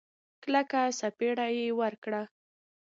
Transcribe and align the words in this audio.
کلکه 0.43 0.81
سپېړه 0.99 1.47
يې 1.57 1.67
ورکړه. 1.81 2.21